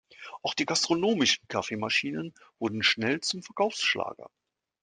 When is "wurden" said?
2.57-2.81